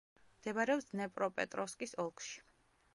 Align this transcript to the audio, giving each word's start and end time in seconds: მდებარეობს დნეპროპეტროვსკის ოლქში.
მდებარეობს 0.37 0.89
დნეპროპეტროვსკის 0.95 1.97
ოლქში. 2.09 2.47